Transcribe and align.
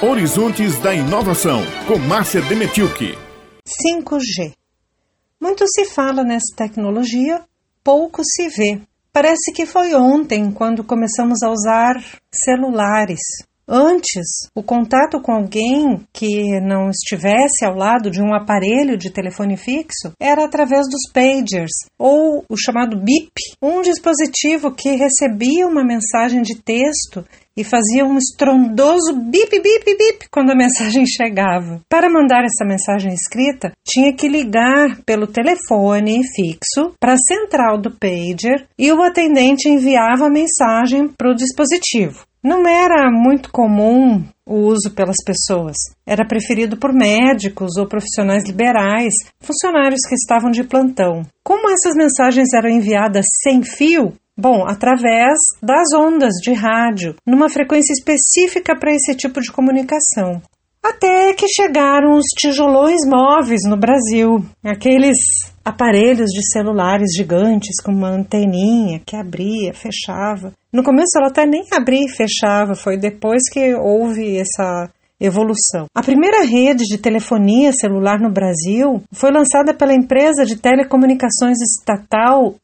Horizontes 0.00 0.78
da 0.78 0.94
Inovação, 0.94 1.60
com 1.88 1.98
Márcia 1.98 2.40
Demetilke. 2.42 3.18
5G. 3.66 4.52
Muito 5.40 5.66
se 5.66 5.86
fala 5.86 6.22
nessa 6.22 6.54
tecnologia, 6.54 7.42
pouco 7.82 8.22
se 8.24 8.48
vê. 8.48 8.80
Parece 9.12 9.52
que 9.52 9.66
foi 9.66 9.96
ontem 9.96 10.52
quando 10.52 10.84
começamos 10.84 11.42
a 11.42 11.50
usar 11.50 11.96
celulares. 12.32 13.18
Antes, 13.68 14.48
o 14.54 14.62
contato 14.62 15.20
com 15.20 15.30
alguém 15.30 16.00
que 16.10 16.58
não 16.60 16.88
estivesse 16.88 17.66
ao 17.66 17.76
lado 17.76 18.10
de 18.10 18.22
um 18.22 18.34
aparelho 18.34 18.96
de 18.96 19.10
telefone 19.10 19.58
fixo 19.58 20.12
era 20.18 20.46
através 20.46 20.86
dos 20.88 21.12
pagers, 21.12 21.72
ou 21.98 22.42
o 22.48 22.56
chamado 22.56 22.96
BIP, 22.96 23.30
um 23.60 23.82
dispositivo 23.82 24.74
que 24.74 24.96
recebia 24.96 25.66
uma 25.66 25.84
mensagem 25.84 26.40
de 26.40 26.54
texto 26.62 27.22
e 27.54 27.64
fazia 27.64 28.06
um 28.06 28.16
estrondoso 28.16 29.12
bip, 29.14 29.50
bip, 29.50 29.84
bip 29.84 30.28
quando 30.30 30.50
a 30.50 30.54
mensagem 30.56 31.04
chegava. 31.04 31.82
Para 31.90 32.08
mandar 32.08 32.44
essa 32.44 32.64
mensagem 32.64 33.12
escrita, 33.12 33.72
tinha 33.84 34.14
que 34.14 34.28
ligar 34.28 35.02
pelo 35.04 35.26
telefone 35.26 36.22
fixo 36.34 36.94
para 37.00 37.14
a 37.14 37.18
central 37.18 37.78
do 37.78 37.90
pager 37.90 38.66
e 38.78 38.90
o 38.92 39.02
atendente 39.02 39.68
enviava 39.68 40.26
a 40.26 40.30
mensagem 40.30 41.08
para 41.08 41.32
o 41.32 41.34
dispositivo. 41.34 42.27
Não 42.42 42.66
era 42.68 43.10
muito 43.10 43.50
comum 43.50 44.24
o 44.46 44.54
uso 44.54 44.90
pelas 44.94 45.16
pessoas. 45.24 45.76
Era 46.06 46.26
preferido 46.26 46.76
por 46.76 46.92
médicos 46.92 47.76
ou 47.76 47.86
profissionais 47.86 48.44
liberais, 48.44 49.12
funcionários 49.40 50.00
que 50.08 50.14
estavam 50.14 50.50
de 50.50 50.64
plantão. 50.64 51.22
Como 51.44 51.70
essas 51.70 51.94
mensagens 51.94 52.52
eram 52.54 52.70
enviadas 52.70 53.24
sem 53.42 53.62
fio, 53.62 54.12
Bom, 54.40 54.64
através 54.68 55.36
das 55.60 55.88
ondas 55.92 56.34
de 56.40 56.52
rádio, 56.52 57.16
numa 57.26 57.48
frequência 57.48 57.92
específica 57.92 58.78
para 58.78 58.94
esse 58.94 59.12
tipo 59.16 59.40
de 59.40 59.50
comunicação. 59.50 60.40
Até 60.82 61.34
que 61.34 61.48
chegaram 61.48 62.12
os 62.16 62.24
tijolões 62.36 63.00
móveis 63.06 63.60
no 63.68 63.76
Brasil, 63.76 64.44
aqueles 64.64 65.16
aparelhos 65.64 66.30
de 66.30 66.40
celulares 66.52 67.10
gigantes 67.16 67.82
com 67.82 67.92
uma 67.92 68.10
anteninha 68.10 69.00
que 69.04 69.16
abria, 69.16 69.74
fechava. 69.74 70.52
No 70.72 70.82
começo 70.82 71.18
ela 71.18 71.28
até 71.28 71.44
nem 71.44 71.64
abria 71.72 72.04
e 72.04 72.16
fechava, 72.16 72.74
foi 72.74 72.96
depois 72.96 73.42
que 73.52 73.74
houve 73.74 74.38
essa 74.38 74.90
evolução. 75.20 75.86
A 75.94 76.02
primeira 76.02 76.44
rede 76.44 76.84
de 76.84 76.96
telefonia 76.96 77.72
celular 77.72 78.20
no 78.20 78.30
Brasil 78.30 79.02
foi 79.12 79.30
lançada 79.32 79.74
pela 79.74 79.92
empresa 79.92 80.44
de 80.44 80.56
telecomunicações 80.56 81.58
estatal 81.60 82.54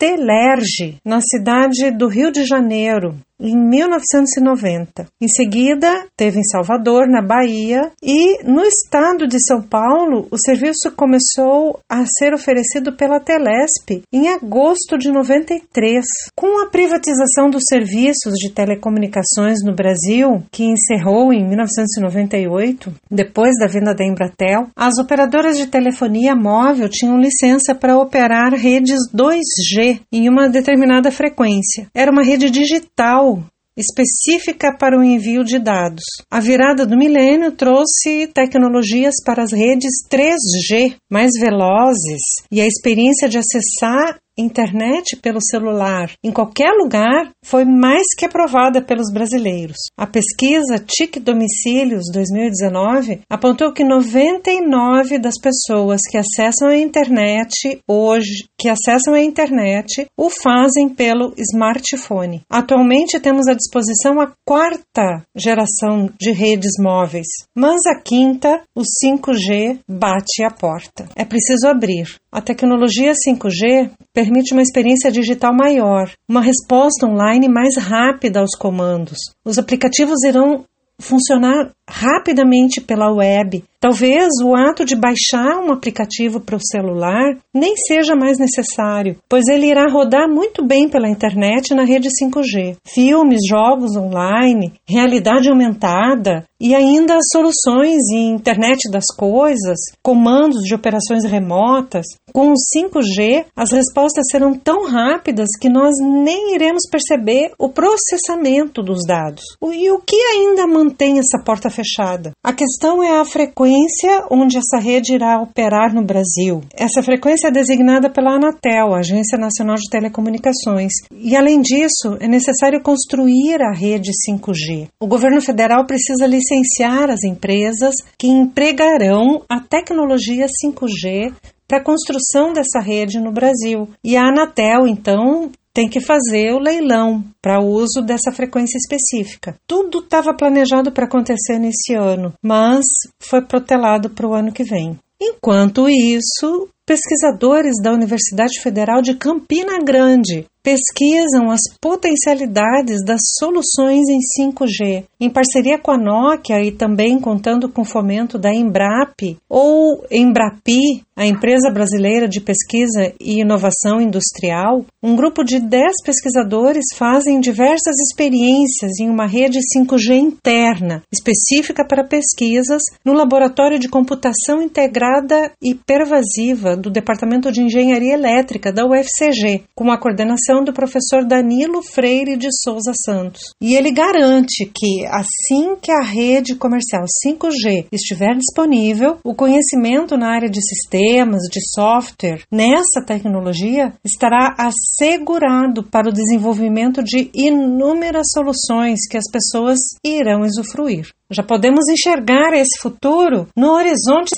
Telerge, 0.00 0.96
na 1.04 1.20
cidade 1.20 1.90
do 1.90 2.08
Rio 2.08 2.32
de 2.32 2.46
Janeiro, 2.46 3.16
em 3.40 3.56
1990. 3.56 5.06
Em 5.20 5.28
seguida, 5.28 6.06
teve 6.16 6.38
em 6.38 6.44
Salvador, 6.44 7.08
na 7.08 7.22
Bahia, 7.22 7.90
e 8.02 8.44
no 8.44 8.62
estado 8.62 9.26
de 9.26 9.38
São 9.42 9.62
Paulo, 9.62 10.28
o 10.30 10.36
serviço 10.38 10.92
começou 10.94 11.80
a 11.88 12.04
ser 12.06 12.34
oferecido 12.34 12.96
pela 12.96 13.20
Telesp 13.20 14.02
em 14.12 14.28
agosto 14.28 14.98
de 14.98 15.10
93. 15.10 16.04
Com 16.36 16.62
a 16.62 16.68
privatização 16.68 17.48
dos 17.50 17.62
serviços 17.68 18.34
de 18.34 18.50
telecomunicações 18.50 19.58
no 19.64 19.74
Brasil, 19.74 20.42
que 20.50 20.64
encerrou 20.64 21.32
em 21.32 21.46
1998, 21.46 22.92
depois 23.10 23.56
da 23.58 23.66
venda 23.66 23.94
da 23.94 24.04
Embratel, 24.04 24.68
as 24.76 24.98
operadoras 24.98 25.56
de 25.56 25.66
telefonia 25.66 26.34
móvel 26.34 26.88
tinham 26.88 27.18
licença 27.18 27.74
para 27.74 27.96
operar 27.96 28.52
redes 28.54 28.98
2G 29.14 30.00
em 30.12 30.28
uma 30.28 30.48
determinada 30.48 31.10
frequência. 31.10 31.86
Era 31.94 32.10
uma 32.10 32.22
rede 32.22 32.50
digital 32.50 33.29
específica 33.76 34.76
para 34.76 34.98
o 34.98 35.02
envio 35.02 35.42
de 35.44 35.58
dados. 35.58 36.04
A 36.30 36.40
virada 36.40 36.86
do 36.86 36.96
milênio 36.96 37.52
trouxe 37.52 38.26
tecnologias 38.34 39.14
para 39.24 39.42
as 39.42 39.52
redes 39.52 39.92
3G 40.10 40.96
mais 41.10 41.30
velozes 41.38 42.22
e 42.50 42.60
a 42.60 42.66
experiência 42.66 43.28
de 43.28 43.38
acessar 43.38 44.18
internet 44.40 45.16
pelo 45.16 45.40
celular 45.40 46.10
em 46.22 46.32
qualquer 46.32 46.72
lugar 46.72 47.30
foi 47.44 47.64
mais 47.64 48.06
que 48.16 48.24
aprovada 48.24 48.82
pelos 48.82 49.12
brasileiros. 49.12 49.76
A 49.98 50.06
pesquisa 50.06 50.78
TIC 50.78 51.20
Domicílios 51.20 52.04
2019 52.12 53.20
apontou 53.28 53.72
que 53.72 53.84
99 53.84 55.18
das 55.18 55.34
pessoas 55.40 56.00
que 56.10 56.18
acessam 56.18 56.68
a 56.68 56.76
internet 56.76 57.80
hoje, 57.88 58.46
que 58.58 58.68
acessam 58.68 59.14
a 59.14 59.20
internet, 59.20 60.06
o 60.16 60.30
fazem 60.30 60.88
pelo 60.88 61.32
smartphone. 61.36 62.42
Atualmente 62.50 63.20
temos 63.20 63.46
à 63.48 63.54
disposição 63.54 64.20
a 64.20 64.32
quarta 64.46 65.22
geração 65.36 66.10
de 66.20 66.30
redes 66.30 66.72
móveis, 66.78 67.26
mas 67.56 67.80
a 67.86 68.00
quinta, 68.00 68.62
o 68.74 68.82
5G, 68.82 69.78
bate 69.88 70.42
a 70.44 70.50
porta. 70.50 71.08
É 71.16 71.24
preciso 71.24 71.66
abrir. 71.66 72.06
A 72.32 72.40
tecnologia 72.40 73.12
5G 73.12 73.90
permite 74.14 74.29
uma 74.52 74.62
experiência 74.62 75.10
digital 75.10 75.54
maior, 75.54 76.10
uma 76.28 76.40
resposta 76.40 77.06
online 77.06 77.48
mais 77.48 77.76
rápida 77.76 78.40
aos 78.40 78.56
comandos. 78.56 79.18
Os 79.44 79.58
aplicativos 79.58 80.22
irão 80.24 80.64
funcionar 81.00 81.70
rapidamente 81.88 82.80
pela 82.80 83.12
web. 83.12 83.64
Talvez 83.80 84.28
o 84.44 84.54
ato 84.54 84.84
de 84.84 84.94
baixar 84.94 85.58
um 85.58 85.72
aplicativo 85.72 86.38
para 86.38 86.56
o 86.56 86.60
celular 86.60 87.38
nem 87.54 87.74
seja 87.76 88.14
mais 88.14 88.38
necessário, 88.38 89.16
pois 89.26 89.46
ele 89.48 89.70
irá 89.70 89.86
rodar 89.90 90.28
muito 90.28 90.62
bem 90.62 90.86
pela 90.86 91.08
internet 91.08 91.74
na 91.74 91.84
rede 91.84 92.08
5G. 92.08 92.76
Filmes, 92.86 93.40
jogos 93.48 93.96
online, 93.96 94.74
realidade 94.86 95.48
aumentada 95.48 96.44
e 96.60 96.74
ainda 96.74 97.16
soluções 97.32 98.02
em 98.12 98.34
internet 98.34 98.90
das 98.90 99.06
coisas, 99.16 99.78
comandos 100.02 100.60
de 100.62 100.74
operações 100.74 101.24
remotas. 101.24 102.04
Com 102.34 102.50
o 102.50 102.54
5G, 102.54 103.46
as 103.56 103.72
respostas 103.72 104.26
serão 104.30 104.54
tão 104.54 104.86
rápidas 104.86 105.48
que 105.58 105.70
nós 105.70 105.94
nem 106.02 106.54
iremos 106.54 106.82
perceber 106.90 107.52
o 107.58 107.70
processamento 107.70 108.82
dos 108.82 109.06
dados. 109.06 109.42
E 109.72 109.90
o 109.90 110.00
que 110.00 110.16
ainda 110.16 110.66
mantém 110.66 111.18
essa 111.18 111.42
porta 111.42 111.70
fechada. 111.70 112.32
A 112.44 112.52
questão 112.52 113.02
é 113.02 113.18
a 113.18 113.24
frequência 113.70 114.26
onde 114.30 114.58
essa 114.58 114.78
rede 114.78 115.14
irá 115.14 115.40
operar 115.40 115.94
no 115.94 116.02
Brasil. 116.02 116.60
Essa 116.74 117.02
frequência 117.02 117.48
é 117.48 117.50
designada 117.52 118.10
pela 118.10 118.34
Anatel, 118.34 118.94
Agência 118.94 119.38
Nacional 119.38 119.76
de 119.76 119.88
Telecomunicações, 119.88 120.92
e 121.12 121.36
além 121.36 121.60
disso, 121.60 122.16
é 122.18 122.26
necessário 122.26 122.82
construir 122.82 123.62
a 123.62 123.72
rede 123.72 124.10
5G. 124.28 124.88
O 125.00 125.06
governo 125.06 125.40
federal 125.40 125.86
precisa 125.86 126.26
licenciar 126.26 127.10
as 127.10 127.22
empresas 127.22 127.94
que 128.18 128.26
empregarão 128.26 129.42
a 129.48 129.60
tecnologia 129.60 130.46
5G 130.46 131.32
para 131.70 131.78
a 131.78 131.84
construção 131.84 132.52
dessa 132.52 132.80
rede 132.80 133.20
no 133.20 133.30
Brasil. 133.30 133.88
E 134.02 134.16
a 134.16 134.24
Anatel, 134.24 134.88
então, 134.88 135.52
tem 135.72 135.88
que 135.88 136.00
fazer 136.00 136.52
o 136.52 136.58
leilão 136.58 137.22
para 137.40 137.62
uso 137.62 138.02
dessa 138.02 138.32
frequência 138.32 138.76
específica. 138.76 139.56
Tudo 139.68 140.00
estava 140.00 140.34
planejado 140.34 140.90
para 140.90 141.04
acontecer 141.04 141.60
nesse 141.60 141.94
ano, 141.94 142.34
mas 142.42 142.84
foi 143.20 143.40
protelado 143.40 144.10
para 144.10 144.26
o 144.26 144.34
ano 144.34 144.50
que 144.50 144.64
vem. 144.64 144.98
Enquanto 145.22 145.88
isso, 145.88 146.68
pesquisadores 146.90 147.76
da 147.80 147.92
Universidade 147.92 148.60
Federal 148.60 149.00
de 149.00 149.14
Campina 149.14 149.78
Grande 149.78 150.44
pesquisam 150.62 151.50
as 151.50 151.60
potencialidades 151.80 153.04
das 153.04 153.20
soluções 153.38 154.04
em 154.08 154.18
5G, 154.38 155.04
em 155.18 155.30
parceria 155.30 155.78
com 155.78 155.90
a 155.90 155.98
Nokia 155.98 156.62
e 156.62 156.70
também 156.70 157.18
contando 157.18 157.68
com 157.68 157.82
o 157.82 157.86
fomento 157.86 158.38
da 158.38 158.52
Embrap 158.52 159.38
ou 159.48 160.04
Embrapi, 160.10 161.02
a 161.16 161.26
empresa 161.26 161.70
brasileira 161.70 162.26
de 162.28 162.40
pesquisa 162.40 163.12
e 163.20 163.40
inovação 163.40 164.00
industrial. 164.00 164.84
Um 165.02 165.14
grupo 165.14 165.44
de 165.44 165.60
10 165.60 166.02
pesquisadores 166.04 166.84
fazem 166.94 167.40
diversas 167.40 167.94
experiências 168.08 168.98
em 169.00 169.08
uma 169.08 169.26
rede 169.26 169.58
5G 169.76 170.14
interna, 170.14 171.02
específica 171.12 171.86
para 171.86 172.06
pesquisas, 172.06 172.82
no 173.04 173.12
laboratório 173.12 173.78
de 173.78 173.88
computação 173.88 174.62
integrada 174.62 175.52
e 175.62 175.74
pervasiva 175.74 176.76
do 176.80 176.90
Departamento 176.90 177.52
de 177.52 177.62
Engenharia 177.62 178.14
Elétrica 178.14 178.72
da 178.72 178.84
UFCG, 178.84 179.64
com 179.74 179.90
a 179.90 179.98
coordenação 179.98 180.64
do 180.64 180.72
professor 180.72 181.24
Danilo 181.26 181.82
Freire 181.82 182.36
de 182.36 182.48
Souza 182.62 182.92
Santos. 183.04 183.42
E 183.60 183.74
ele 183.74 183.92
garante 183.92 184.70
que, 184.74 185.06
assim 185.06 185.76
que 185.80 185.92
a 185.92 186.02
rede 186.02 186.54
comercial 186.56 187.04
5G 187.26 187.86
estiver 187.92 188.34
disponível, 188.36 189.18
o 189.24 189.34
conhecimento 189.34 190.16
na 190.16 190.32
área 190.32 190.48
de 190.48 190.60
sistemas, 190.60 191.42
de 191.50 191.60
software, 191.74 192.42
nessa 192.50 193.04
tecnologia, 193.06 193.92
estará 194.04 194.54
assegurado 194.58 195.84
para 195.84 196.08
o 196.08 196.12
desenvolvimento 196.12 197.02
de 197.02 197.30
inúmeras 197.34 198.26
soluções 198.32 199.00
que 199.08 199.16
as 199.16 199.30
pessoas 199.30 199.78
irão 200.04 200.40
usufruir. 200.40 201.08
Já 201.30 201.42
podemos 201.42 201.88
enxergar 201.88 202.52
esse 202.54 202.78
futuro 202.80 203.46
no 203.56 203.72
horizonte. 203.72 204.30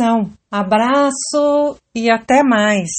Abraço 0.51 1.77
e 1.97 2.11
até 2.11 2.43
mais! 2.43 2.91